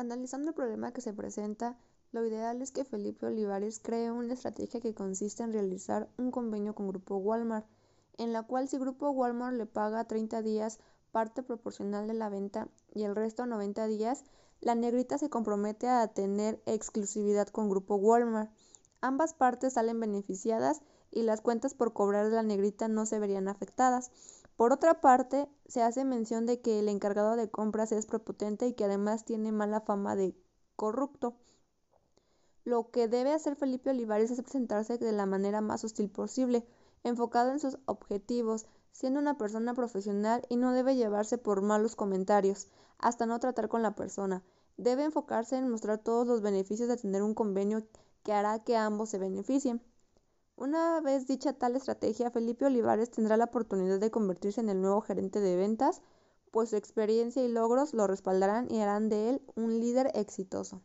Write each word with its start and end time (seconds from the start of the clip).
Analizando 0.00 0.48
el 0.48 0.54
problema 0.54 0.92
que 0.92 1.02
se 1.02 1.12
presenta, 1.12 1.76
lo 2.10 2.24
ideal 2.24 2.62
es 2.62 2.70
que 2.70 2.86
Felipe 2.86 3.26
Olivares 3.26 3.80
cree 3.80 4.10
una 4.10 4.32
estrategia 4.32 4.80
que 4.80 4.94
consiste 4.94 5.42
en 5.42 5.52
realizar 5.52 6.08
un 6.16 6.30
convenio 6.30 6.74
con 6.74 6.88
Grupo 6.88 7.18
Walmart, 7.18 7.66
en 8.16 8.32
la 8.32 8.42
cual 8.44 8.66
si 8.66 8.78
Grupo 8.78 9.10
Walmart 9.10 9.58
le 9.58 9.66
paga 9.66 10.04
30 10.04 10.40
días 10.40 10.78
parte 11.12 11.42
proporcional 11.42 12.06
de 12.06 12.14
la 12.14 12.30
venta 12.30 12.68
y 12.94 13.02
el 13.02 13.14
resto 13.14 13.44
90 13.44 13.88
días, 13.88 14.24
la 14.62 14.74
negrita 14.74 15.18
se 15.18 15.28
compromete 15.28 15.86
a 15.86 16.08
tener 16.08 16.62
exclusividad 16.64 17.48
con 17.48 17.68
Grupo 17.68 17.96
Walmart. 17.96 18.50
Ambas 19.02 19.34
partes 19.34 19.74
salen 19.74 20.00
beneficiadas 20.00 20.80
y 21.10 21.24
las 21.24 21.42
cuentas 21.42 21.74
por 21.74 21.92
cobrar 21.92 22.30
de 22.30 22.36
la 22.36 22.42
negrita 22.42 22.88
no 22.88 23.04
se 23.04 23.18
verían 23.18 23.48
afectadas. 23.48 24.10
Por 24.60 24.74
otra 24.74 25.00
parte, 25.00 25.48
se 25.68 25.82
hace 25.82 26.04
mención 26.04 26.44
de 26.44 26.60
que 26.60 26.80
el 26.80 26.90
encargado 26.90 27.34
de 27.34 27.50
compras 27.50 27.92
es 27.92 28.04
prepotente 28.04 28.66
y 28.66 28.74
que 28.74 28.84
además 28.84 29.24
tiene 29.24 29.52
mala 29.52 29.80
fama 29.80 30.16
de 30.16 30.36
corrupto. 30.76 31.34
Lo 32.64 32.90
que 32.90 33.08
debe 33.08 33.32
hacer 33.32 33.56
Felipe 33.56 33.88
Olivares 33.88 34.30
es 34.30 34.42
presentarse 34.42 34.98
de 34.98 35.12
la 35.12 35.24
manera 35.24 35.62
más 35.62 35.82
hostil 35.82 36.10
posible, 36.10 36.62
enfocado 37.04 37.52
en 37.52 37.58
sus 37.58 37.78
objetivos, 37.86 38.66
siendo 38.92 39.18
una 39.18 39.38
persona 39.38 39.72
profesional 39.72 40.42
y 40.50 40.56
no 40.56 40.74
debe 40.74 40.94
llevarse 40.94 41.38
por 41.38 41.62
malos 41.62 41.96
comentarios, 41.96 42.68
hasta 42.98 43.24
no 43.24 43.40
tratar 43.40 43.70
con 43.70 43.80
la 43.80 43.94
persona. 43.94 44.42
Debe 44.76 45.04
enfocarse 45.04 45.56
en 45.56 45.70
mostrar 45.70 45.96
todos 46.00 46.26
los 46.26 46.42
beneficios 46.42 46.90
de 46.90 46.98
tener 46.98 47.22
un 47.22 47.32
convenio 47.32 47.86
que 48.24 48.34
hará 48.34 48.58
que 48.58 48.76
ambos 48.76 49.08
se 49.08 49.16
beneficien. 49.16 49.80
Una 50.60 51.00
vez 51.00 51.26
dicha 51.26 51.54
tal 51.54 51.74
estrategia, 51.74 52.30
Felipe 52.30 52.66
Olivares 52.66 53.10
tendrá 53.10 53.38
la 53.38 53.46
oportunidad 53.46 53.98
de 53.98 54.10
convertirse 54.10 54.60
en 54.60 54.68
el 54.68 54.82
nuevo 54.82 55.00
gerente 55.00 55.40
de 55.40 55.56
ventas, 55.56 56.02
pues 56.50 56.68
su 56.68 56.76
experiencia 56.76 57.42
y 57.42 57.48
logros 57.48 57.94
lo 57.94 58.06
respaldarán 58.06 58.70
y 58.70 58.82
harán 58.82 59.08
de 59.08 59.30
él 59.30 59.42
un 59.54 59.80
líder 59.80 60.10
exitoso. 60.12 60.82